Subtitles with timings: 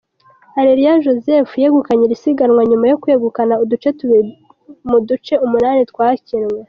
[0.59, 4.31] Areruya Joseph yegukanye iri sigamwa nyuma yo kwegukana uduce tubiri
[4.89, 6.55] mu duce umunani twakinwe.